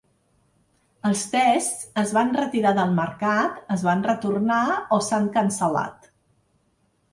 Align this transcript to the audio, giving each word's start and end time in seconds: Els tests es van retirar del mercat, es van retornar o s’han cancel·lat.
Els 1.09 1.19
tests 1.33 1.83
es 2.05 2.13
van 2.19 2.33
retirar 2.39 2.71
del 2.79 2.95
mercat, 3.01 3.61
es 3.77 3.85
van 3.91 4.03
retornar 4.09 4.65
o 4.99 5.01
s’han 5.11 5.31
cancel·lat. 5.39 6.13